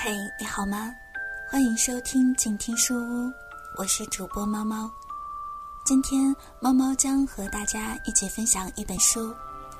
[0.00, 0.94] 嘿，你好吗？
[1.50, 3.32] 欢迎收听静听书屋，
[3.76, 4.88] 我是主播猫猫。
[5.84, 9.30] 今天猫猫将和大家一起分享一本书，《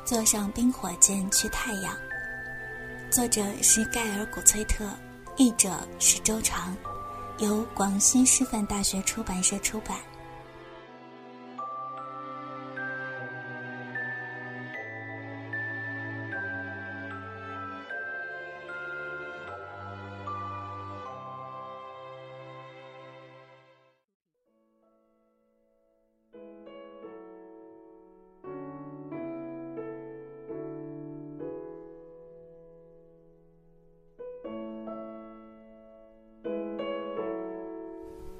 [0.04, 1.94] 坐上冰火箭去太阳》，
[3.12, 4.84] 作者是盖尔·古崔特，
[5.36, 6.76] 译者是周长，
[7.38, 9.96] 由广西师范大学出版社出版。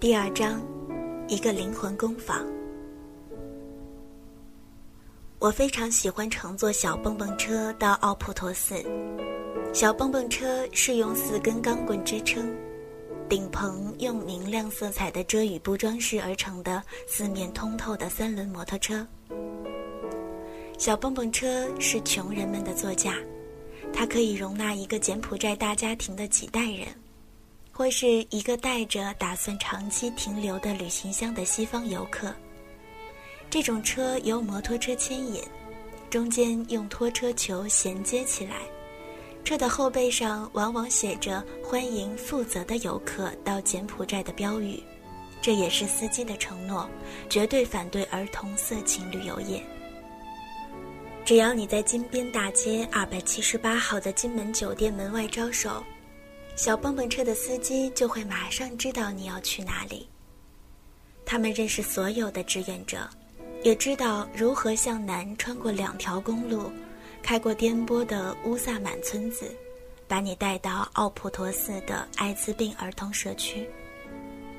[0.09, 0.59] 第二章，
[1.29, 2.43] 一个灵魂工坊。
[5.39, 8.83] 我非常喜欢乘坐小蹦蹦车到奥普陀寺。
[9.75, 12.57] 小蹦蹦车是用四根钢棍支撑，
[13.29, 19.07] 顶棚用明亮色彩的遮雨布装饰而成的四面通透的三轮摩托车。
[20.79, 23.17] 小蹦蹦车是穷人们的座驾，
[23.93, 26.87] 它可以容纳一个柬埔寨大家庭的几代人。
[27.79, 32.35] 或是一个带着打算长期停留的旅行箱的西方游客。
[33.49, 35.41] 这种车由摩托车牵引，
[36.11, 38.57] 中间用拖车球衔接起来。
[39.45, 44.83] 车的后背上往往写着“欢迎负责的游客到柬埔寨”的标语，
[45.41, 46.91] 这也是司机的承诺，
[47.31, 49.63] 绝对反对儿童色情旅游业。
[51.25, 55.81] 只要你在金边大街二百七十八号的金门酒店门外招手。
[56.59, 60.09] 小蹦蹦车的司机就会马上知道你要去哪里。
[61.25, 63.09] 他们认识所有的志愿者，
[63.63, 66.69] 也知道如何向南穿过两条公路，
[67.23, 69.55] 开过颠簸的乌萨满村子，
[70.09, 73.65] 把你带到奥普陀寺的艾滋病儿童社区。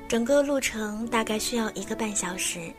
[0.08, 2.72] 整个路程大概需要一个半小时。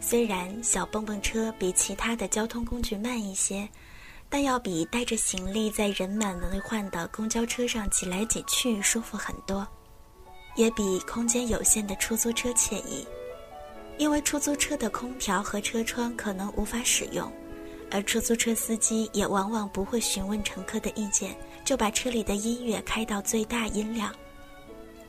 [0.00, 3.68] 虽然小蹦蹦车比其他的交通工具慢一些。
[4.28, 9.66] 但要比带着行李在人满为患的公交车上挤来挤去舒服很多，
[10.56, 13.06] 也比空间有限的出租车惬意。
[13.98, 17.32] 因为出租车的空调和车窗可能无法使用，
[17.90, 24.14] 而出租车司机也往往不会询问乘客的意见，就把车里的音乐开到最大音量。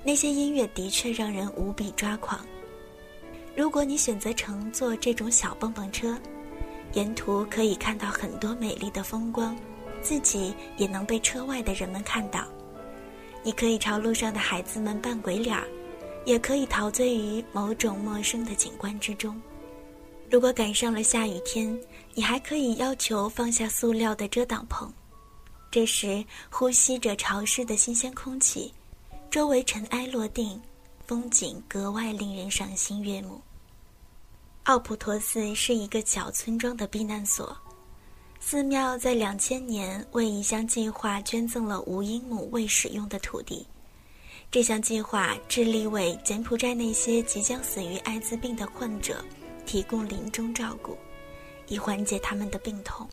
[0.03, 2.39] 那些音乐的确让人无比抓狂。
[3.57, 6.17] 如果你选择乘坐这种小蹦蹦车，
[6.93, 9.55] 沿途可以看到很多美丽的风光，
[10.01, 12.45] 自己也能被车外的人们看到。
[13.43, 15.67] 你可以朝路上的孩子们扮鬼脸儿，
[16.25, 19.39] 也可以陶醉于某种陌生的景观之中。
[20.29, 21.79] 如果赶上了下雨天，
[22.13, 24.91] 你还可以要求放下塑料的遮挡棚。
[25.71, 28.73] 这时，呼吸着潮湿的新鲜空气，
[29.29, 30.59] 周围尘埃落定，
[31.05, 33.39] 风景格外令人赏心悦目。
[34.67, 37.57] 奥普陀寺是一个小村庄的避难所，
[38.37, 43.65] 寺庙在两千年为一项计划捐赠了五英亩未使用的土地。
[44.51, 49.23] 这项计划致力为柬埔寨那些即将死于艾滋病的患者
[49.65, 50.97] 提供临终照顾，
[51.67, 53.07] 以缓解他们的病痛。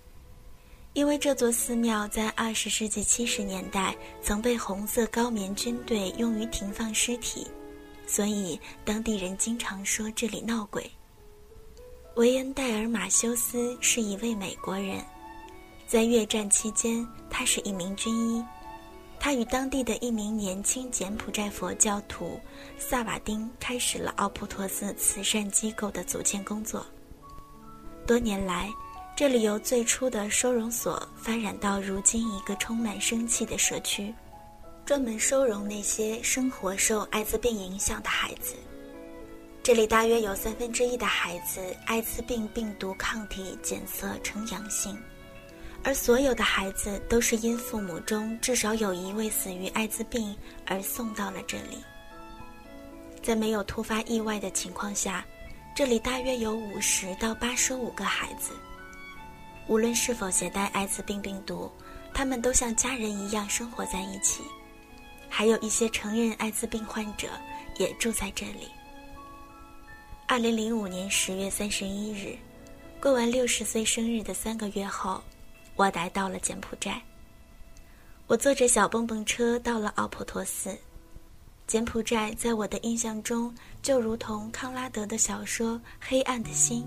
[0.93, 7.47] 因为这座寺庙在二十世纪七十年代曾被红色高棉军队用于停放尸体，
[8.09, 10.91] 所以当地人经常说这里闹鬼。
[12.17, 15.05] 维恩戴尔马修斯是一位美国人，
[15.85, 18.45] 在越战期间，他是一名军医。
[19.19, 22.39] 他与当地的一名年轻柬埔寨佛教徒
[22.79, 26.87] 萨瓦丁开始了奥普陀寺慈善机构的组建工作。
[28.07, 28.71] 多年来，
[29.17, 34.15] 这里由最初的收容所发展到如今一个充满生气的社区，
[34.87, 38.55] 专门收容那些生活受艾滋病影响的孩子。
[39.65, 44.95] 这里大约有三分之一的孩子艾滋病病毒抗体检测呈阳性，
[45.83, 51.83] 而所有的孩子都是因父母中至少有一位死于艾滋病而送到了这里。
[53.23, 55.25] 在没有突发意外的情况下，
[55.75, 58.53] 这里大约有五十到八十五个孩子。
[59.67, 61.73] 无论是否携带艾滋病病毒，
[62.13, 64.43] 他们都像家人一样生活在一起。
[65.31, 67.29] 还有一些成人艾滋病患者
[67.79, 68.69] 也住在这里。
[70.27, 72.35] 二零零五年十月三十一日，
[72.99, 75.23] 过完六十岁生日的三个月后，
[75.77, 77.01] 我来到了柬埔寨。
[78.27, 80.75] 我坐着小蹦蹦车到了奥普陀寺。
[81.67, 86.87] 柬埔寨在我的印象中，就如同康拉德的小说《黑暗的心》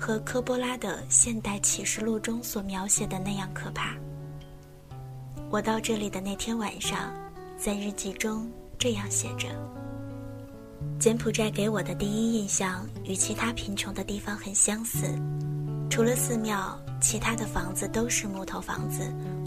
[0.00, 3.96] 和科波拉的《现代启示录》中所描写的那样可怕。
[5.50, 7.14] 我到这里的那天晚上，
[7.58, 9.48] 在日记中这样写着
[10.98, 15.06] ：“柬埔寨给我的第一印象与其他贫穷的地方很相似，
[15.90, 19.02] 除了寺庙，其他的房子都是木头房子、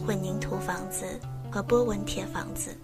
[0.06, 1.06] 混凝土房子
[1.50, 2.78] 和波纹铁房子。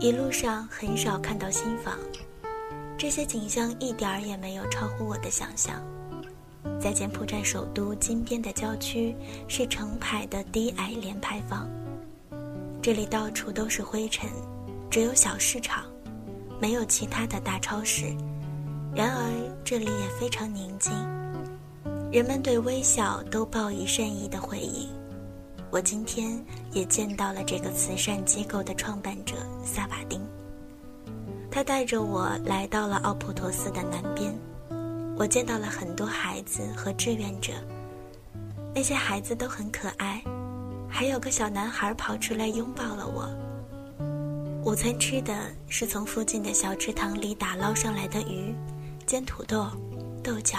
[0.00, 1.96] 一路上很少看到新房，
[2.98, 5.80] 这些景象一点儿也没有超乎我的想象。”
[6.80, 9.14] 在柬埔寨首都金边的郊区，
[9.48, 11.68] 是成排的低矮连排房。
[12.82, 14.28] 这里到处都是灰尘，
[14.90, 15.84] 只有小市场，
[16.60, 18.06] 没有其他的大超市。
[18.94, 19.22] 然而
[19.64, 20.92] 这里也非常宁静，
[22.12, 24.88] 人们对微笑都报以善意的回应。
[25.70, 26.40] 我今天
[26.70, 29.34] 也见到了这个慈善机构的创办者
[29.64, 30.20] 萨瓦丁，
[31.50, 34.32] 他带着我来到了奥普陀斯的南边。
[35.16, 37.52] 我见到了很多孩子和志愿者，
[38.72, 40.22] 那些孩子都很可爱，
[40.88, 43.28] 还有个小男孩跑出来拥抱了我。
[44.64, 45.34] 午餐吃的
[45.68, 48.54] 是从附近的小池塘里打捞上来的鱼、
[49.04, 49.66] 煎土豆、
[50.22, 50.58] 豆角、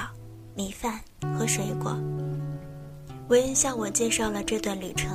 [0.54, 1.02] 米饭
[1.36, 1.98] 和水果。
[3.30, 5.10] 维恩向我介绍了这段旅程，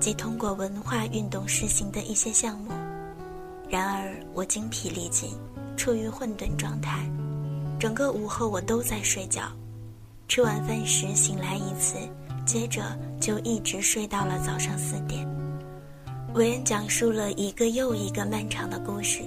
[0.00, 2.72] 及通过文化运动实行的一些项目。
[3.68, 5.30] 然而我精疲力尽，
[5.76, 7.08] 处于混沌状态。
[7.78, 9.44] 整个午后我都在睡觉，
[10.26, 11.96] 吃完饭时醒来一次，
[12.44, 12.82] 接着
[13.20, 15.24] 就一直睡到了早上四点。
[16.32, 19.20] 韦恩讲述了一个又一个漫长的故事。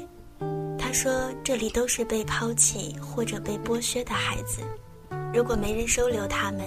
[0.79, 4.61] 他说：“这里都是被抛弃或者被剥削的孩子，
[5.33, 6.61] 如果没人收留他们，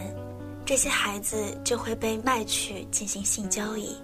[0.65, 3.97] 这些孩子就会被卖去进行性交易。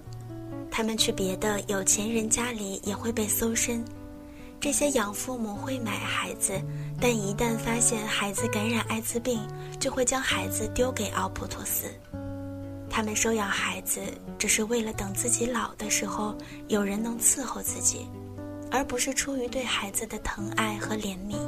[0.70, 3.84] 他们去别的有钱人家里也会被搜身。”
[4.58, 6.52] 这些养父母会买孩子，
[6.98, 9.38] 但一旦发现孩子感染艾滋病，
[9.78, 11.88] 就会将孩子丢给奥普托斯。
[12.94, 14.02] 他们收养孩子，
[14.38, 16.36] 只是为了等自己老的时候
[16.68, 18.06] 有人能伺候自己，
[18.70, 21.38] 而不是出于对孩子的疼爱和怜悯。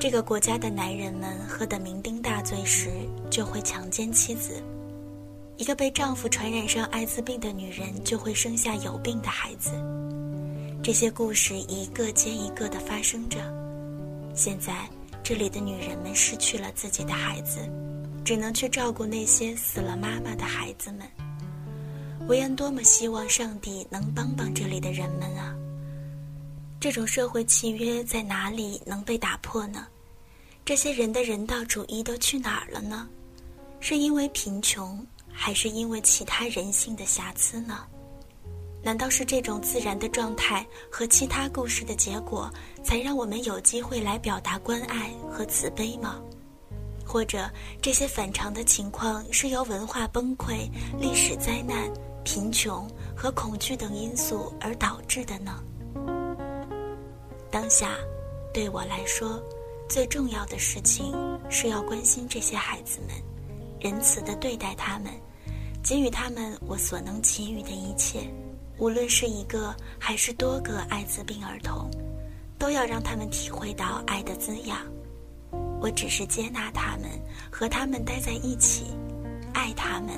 [0.00, 2.88] 这个国家的男人们喝得酩酊大醉时，
[3.30, 4.54] 就会强奸妻子；
[5.58, 9.72] 一个被丈夫传染上艾滋病的女人，就会生下有病的孩子。
[10.82, 13.36] 这些故事一个接一个的发生着。
[14.34, 14.88] 现在，
[15.22, 17.58] 这里的女人们失去了自己的孩子，
[18.24, 21.06] 只能去照顾那些死了妈妈的孩子们。
[22.26, 25.54] 维恩多么希望上帝能帮帮这里的人们啊！
[26.80, 29.86] 这种社会契约在哪里能被打破呢？
[30.64, 33.06] 这些人的人道主义都去哪儿了呢？
[33.78, 37.84] 是因为贫穷，还是因为其他人性的瑕疵呢？
[38.82, 42.50] 难道是这种自然的状态和其他故事的结果，
[42.82, 46.18] 才让我们有机会来表达关爱和慈悲吗？
[47.14, 47.48] 或者
[47.80, 50.68] 这些反常的情况是由文化崩溃、
[50.98, 51.88] 历史灾难、
[52.24, 55.62] 贫穷和恐惧等因素而导致的呢？
[57.52, 57.90] 当下，
[58.52, 59.40] 对我来说，
[59.88, 61.14] 最重要的事情
[61.48, 63.10] 是要关心这些孩子们，
[63.78, 65.12] 仁慈的对待他们，
[65.84, 68.28] 给予他们我所能给予的一切。
[68.78, 71.88] 无论是一个还是多个艾滋病儿童，
[72.58, 74.78] 都要让他们体会到爱的滋养。
[75.84, 77.10] 我只是接纳他们，
[77.50, 78.86] 和他们待在一起，
[79.52, 80.14] 爱他们，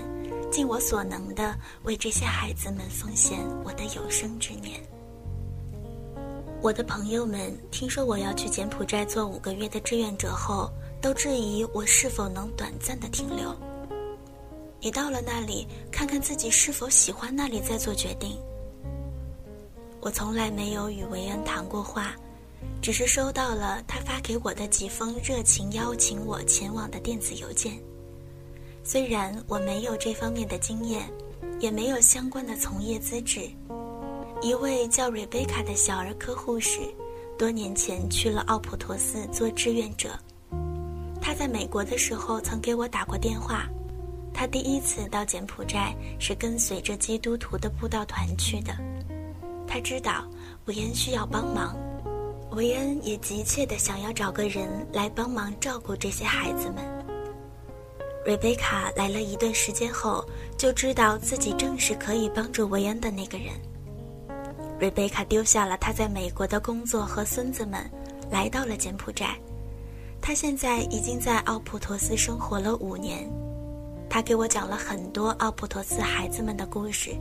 [0.49, 4.81] 尽我所能的为这些孩子们奉献我的有生之年。
[6.63, 10.71] 我的朋友们听说我要去柬埔寨做五个月的志愿者后，
[11.03, 13.53] 都质疑我是否能短暂的停留。
[14.81, 18.39] 你到了那里，看看自己是否喜欢那里，再做决定。
[20.01, 22.15] 我从来没有与维恩谈过话，
[22.81, 27.79] 只是收到了他发给我的几封热情邀请我前往的电子邮件。
[28.85, 31.11] 虽然我没有这方面的经验，
[31.59, 33.51] 也没有相关的从业资质，
[34.41, 36.79] 一位叫瑞贝卡的小儿科护士，
[37.37, 40.11] 多年前去了奥普陀斯做志愿者。
[41.21, 43.67] 他在美国的时候曾给我打过电话。
[44.33, 48.77] 他第一次到柬埔寨是跟随着基督徒的布道团去的。
[49.67, 50.25] 他知道
[50.67, 51.77] 我也需要帮忙，
[52.57, 56.77] 维恩也急切地想要找个人来帮忙照顾这些孩子们。
[58.25, 63.49] 瑞贝卡来了一段时间后，就知道自己正是可以帮助维恩的那个人。
[64.81, 67.91] 瑞贝卡丢下了他在美国的工作和孙子们，
[68.31, 69.39] 来到了柬埔寨。
[70.23, 73.31] 他现在已经在奥普陀斯生活了五年。
[74.09, 77.15] 他给我讲了很多奥普陀斯孩子们的故事。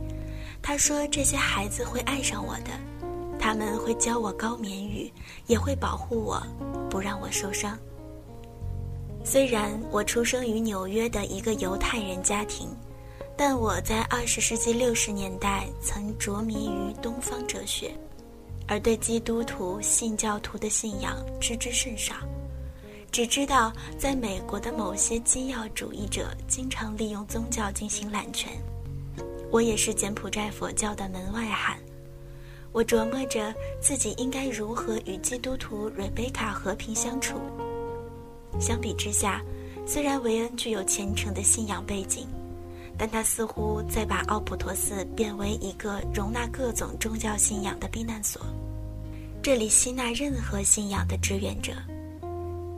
[0.62, 2.70] 他说这些孩子会爱上我的，
[3.46, 5.08] 他们会教我高棉语，
[5.46, 6.44] 也会保护我，
[6.90, 7.78] 不让我受伤。
[9.24, 12.68] 虽然我出生于纽约的一个犹太人家庭，
[13.36, 17.96] 但我在二十世纪六十年代曾着迷于东方哲学，
[18.66, 22.16] 而对基督徒信教徒的信仰知之甚少，
[23.12, 28.50] 只知道在美国的某些基要主义者经常利用宗教进行揽权。
[29.52, 31.78] 我也是柬埔寨佛教的门外汉，
[32.76, 37.40] 我琢磨着自己应该如何与基督徒瑞贝卡和平相处。
[38.60, 39.42] 相比之下，
[39.86, 42.28] 虽然维恩具有虔诚的信仰背景。
[42.98, 48.40] 但他似乎在把奥普托斯变为一个容纳各种宗教信仰的避难所，
[49.42, 51.74] 这里吸纳任何信仰的志愿者。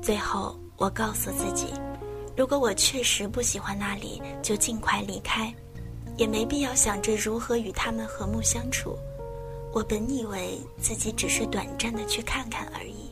[0.03, 1.69] 最后，我告诉自己，
[2.37, 5.55] 如果我确实不喜欢那里，就尽快离开，
[6.17, 8.99] 也没必要想着如何与他们和睦相处。
[9.79, 13.09] 我本以为自己只是短暂的去看看而已。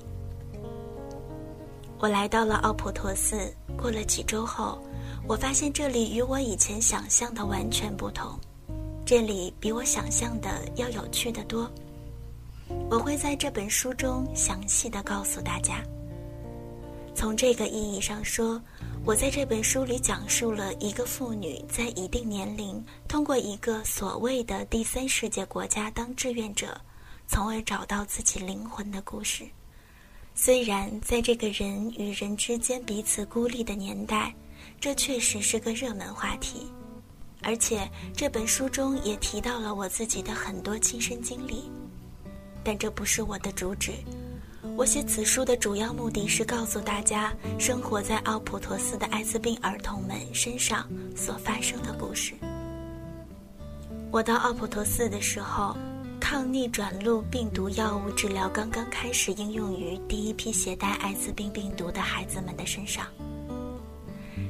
[2.01, 4.83] 我来到了奥普陀寺，过了几周后。
[5.29, 8.37] 我发现这里与我以前想象的完全不同，
[9.05, 11.71] 这里比我想象的要有趣的多。
[12.91, 15.85] 我会在这本书中详细的告诉大家。
[17.17, 18.61] 从这个意义上说，
[19.03, 26.79] 我在这本书里讲述了一个妇女在一定年龄通过一个所谓的第三世界国家当志愿者，
[27.27, 29.45] 从而找到自己灵魂的故事。
[30.35, 34.33] 虽然在这个人与人之间彼此孤立的年代。
[34.81, 36.71] 这确实是个热门话题，
[37.43, 41.71] 而且这本书中也提到了我自己的很多亲身经历，
[42.65, 43.93] 但这不是我的主旨。
[44.75, 52.35] 我写此书的主要目的是告诉大家，生活在奥普陀斯的艾滋病儿童们身上所发生的故事。
[54.11, 55.77] 我到奥普陀斯的时候，
[56.21, 63.07] 抗逆转录病毒药物治疗刚刚开始应用于第一批携带艾滋病病毒的孩子们的身上。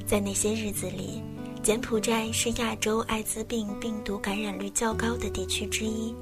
[0.05, 1.21] 在那些日子里，
[1.63, 6.13] 柬埔寨是亚洲艾滋病病毒感染率较高的地区之一，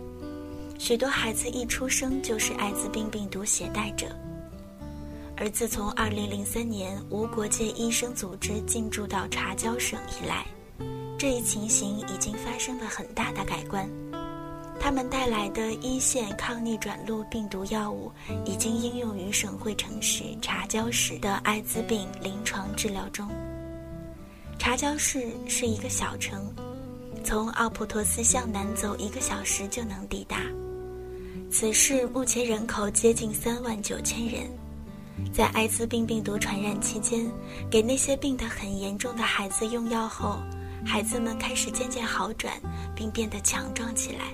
[0.77, 4.07] 许多孩子一出生就是艾滋病病毒携带者。
[5.37, 10.45] 而自从2003年无国界医生组织进驻到茶礁省以来，
[11.17, 13.89] 这一情形已经发生了很大的改观。
[14.79, 18.11] 他们带来的一线抗逆转录病毒药物
[18.45, 23.27] 已经应用于省会城市茶礁市的艾滋病临床治疗中。
[24.59, 26.53] 茶礁市是一个小城，
[27.25, 30.37] 从奥普托斯向南走一个小时就能抵达。
[31.51, 34.43] 此市目前人口接近三万九千人。
[35.33, 37.25] 在艾滋病病毒传染期间，
[37.69, 40.37] 给那些病得很严重的孩子用药后，
[40.85, 42.53] 孩子们开始渐渐好转，
[42.95, 44.25] 并变得强壮起来。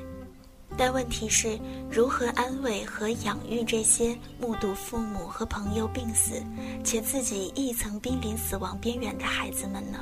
[0.78, 6.44] 但问题是如何安慰和养育这些目睹父母和朋友病死，
[6.84, 10.00] 且自己亦曾濒临死亡边缘的孩子们呢？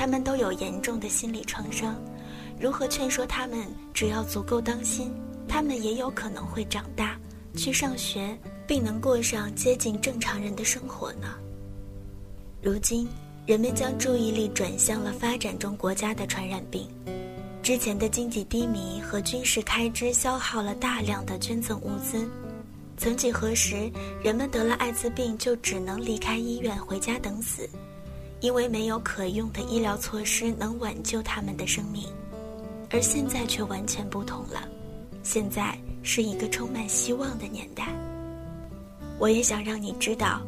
[0.00, 1.94] 他们都有严重的心理创伤，
[2.58, 5.12] 如何劝说他们只要足够当心，
[5.46, 7.20] 他们也有可能会长大，
[7.54, 8.34] 去上学，
[8.66, 11.34] 并能过上接近正常人的生活呢？
[12.62, 13.06] 如今，
[13.44, 16.88] 人们将注意力转向了发展中国家的传染病。
[17.62, 22.26] 之前的经济低迷和军事开支消耗了大量的捐赠物资。
[22.96, 23.92] 曾几何时，
[24.24, 27.68] 人们得了艾滋病就只能离开医院回家等死，
[28.40, 32.04] 因为没有可用的医疗措施能挽救他们的生命。
[32.90, 34.68] 而现在却完全不同了，
[35.22, 37.86] 现在是一个充满希望的年代。
[39.18, 40.40] 我也想让你知道，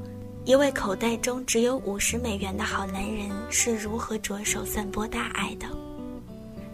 [0.45, 5.67] 一位口袋中只有五十美元的好男人是如何着手散播大爱的。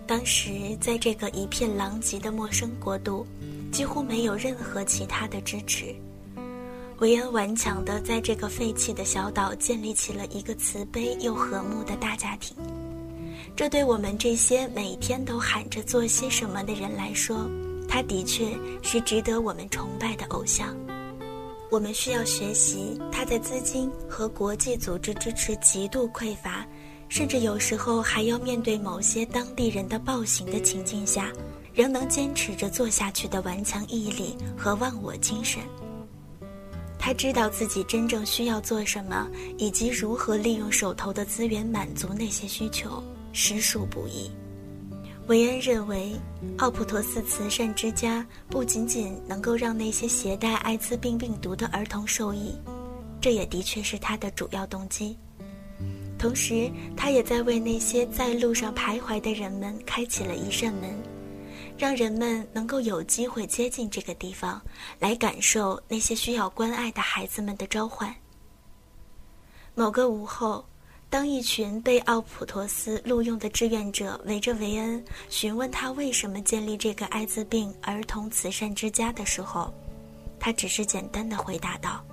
[0.06, 3.26] 当时，在这个一片狼藉的陌生国度，
[3.70, 5.94] 几乎没有任何其他的支持。
[6.98, 12.56] 维恩顽强地在这个废弃的小岛建立起了一个慈悲又和睦的大家庭。
[13.54, 17.48] 这对我们这些每天都喊着做些什么的人来说，
[17.88, 18.48] 他的确
[18.82, 20.76] 是值得我们崇拜的偶像。
[21.70, 26.66] 我们需要学习他在资金和国际组织支持极度匮乏。
[27.08, 31.32] 甚至有时候还要面对某些当地人的暴行的情境下，
[31.72, 35.62] 仍能坚持着做下去的顽强毅力和忘我精神。
[36.98, 43.02] 他知道自己真正需要做什么，以及如何利用手头的资源满足那些需求，
[43.32, 44.30] 实属不易。
[45.28, 46.14] 韦恩认为，
[46.56, 52.54] 奥普托斯慈善之家不仅仅能够让那些携带艾滋病病毒的儿童受益，
[53.20, 55.16] 这也的确是他的主要动机。
[56.18, 60.90] 同时，他也在为那些在路上徘徊的人们开启了一扇门，
[61.78, 64.60] 让人们能够有机会接近这个地方，
[64.98, 68.12] 来感受那些需要关爱的孩子们的召唤。
[69.76, 70.64] 某个午后，
[71.08, 79.72] 当一群被奥普托斯录用的志愿者围着维恩询问他为什么建立这个艾滋病儿童慈善之家的时候，
[80.40, 82.04] 他只是简单的回答道：“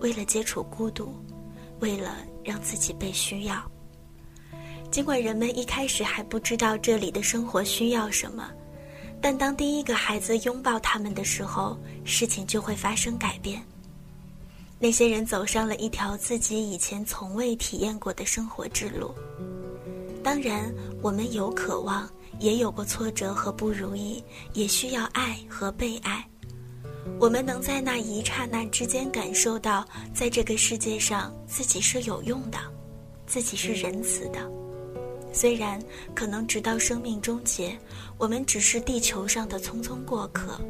[0.00, 1.14] 为了接触孤独，
[1.80, 3.58] 为了让自己被需要。”
[4.92, 8.50] 尽管人们一开始还不知道这里的生活需要什么。
[9.20, 13.62] 但当第一个孩子拥抱他们的时候，事情就会发生改变。
[14.78, 19.12] 那些人走上了一条自己以前从未体验过的生活之路。
[20.22, 20.72] 当然，
[21.02, 22.08] 我们有渴望，
[22.38, 24.22] 也有过挫折和不如意，
[24.52, 26.24] 也需要爱和被爱。
[27.18, 29.84] 我们能在那一刹那之间感受到，
[30.14, 32.58] 在这个世界上自己是有用的，
[33.26, 34.38] 自己是仁慈的。
[35.32, 35.80] 虽然
[36.14, 37.78] 可能直到生命终结，
[38.16, 40.60] 我们只是地球上的匆匆过客，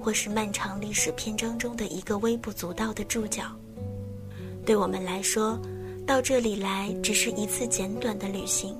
[0.00, 3.44] 或是漫长历史篇章中的一个微不足道的注脚。
[4.64, 5.60] 对我们来说，
[6.06, 8.76] 到这里来只是一次简短的旅行，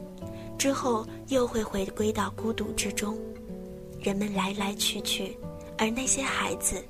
[0.58, 3.16] 之后又会回归到孤独之中。
[4.00, 5.36] 人们来来去去，
[5.78, 6.82] 而那些孩子，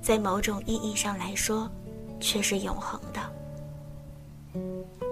[0.00, 1.68] 在某种意义上来说，
[2.20, 3.37] 却是永恒的。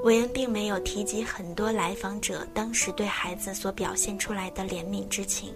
[0.07, 5.53] 韦恩并没有提及很多来访者当时对孩子所表现出来的怜悯之情。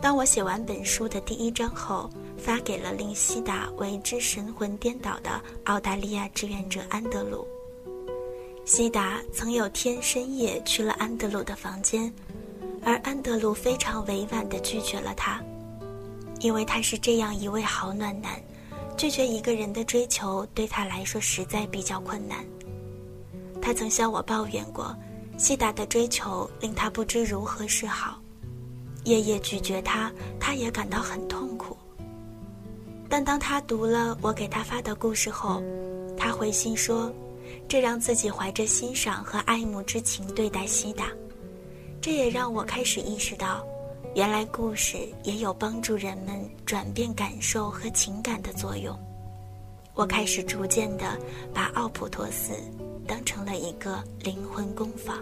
[0.00, 2.08] 当我写完本书的第一章后，
[2.38, 7.46] 发给了令西达为之神魂颠倒的澳大利亚志愿者安德鲁。
[8.64, 12.10] 西达曾有天深夜去了安德鲁的房间，
[12.82, 15.38] 而安德鲁非常委婉地拒绝了他，
[16.40, 18.42] 因为他是这样一位好暖男，
[18.96, 22.42] 拒绝一个人的追求对他来说实在比较困难。
[23.64, 24.94] 他曾向我抱怨过，
[25.38, 28.20] 西达的追求令他不知如何是好，
[29.04, 31.74] 夜夜拒绝他，他也感到很痛苦。
[33.08, 35.62] 但当他读了我给他发的故事后，
[36.14, 37.10] 他回信说，
[37.66, 41.06] 这让自己怀着欣赏和爱慕之情对待西达，
[42.02, 43.64] 这也让我开始意识到，
[44.14, 48.94] 原来故事也有帮助人们转变感受和情感的作用。
[49.94, 51.18] 我开始逐渐地
[51.54, 52.52] 把奥普托斯。
[53.06, 55.18] 当成了一个灵魂工坊。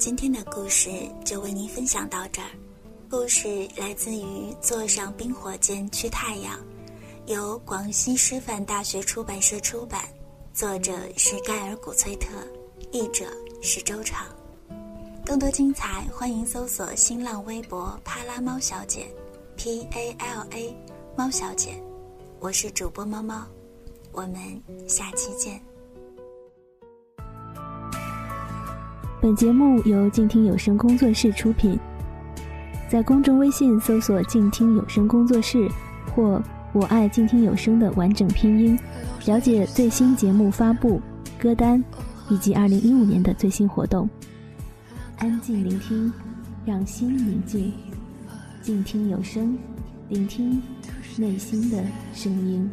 [0.00, 0.90] 今天的故事
[1.26, 2.48] 就为您分享到这儿。
[3.10, 6.58] 故事来自于《坐上冰火箭去太阳》，
[7.30, 10.02] 由广西师范大学出版社出版，
[10.54, 12.30] 作者是盖尔古崔特，
[12.92, 13.26] 译者
[13.60, 14.26] 是周畅。
[15.22, 19.06] 更多精彩，欢迎搜索新浪微博“帕拉猫小姐
[19.54, 20.74] ”，P A L A
[21.14, 21.74] 猫小姐。
[22.38, 23.46] 我是主播猫猫，
[24.12, 25.60] 我们下期见。
[29.22, 31.78] 本节目由静听有声工作室出品，
[32.88, 35.68] 在公众微信搜索“静听有声工作室”
[36.16, 38.78] 或“我爱静听有声”的完整拼音，
[39.26, 40.98] 了解最新节目发布、
[41.38, 41.84] 歌单
[42.30, 44.08] 以及二零一五年的最新活动。
[45.18, 46.10] 安静聆听，
[46.64, 47.74] 让心宁静，
[48.62, 49.54] 静听有声，
[50.08, 50.62] 聆听
[51.18, 52.70] 内心的声音。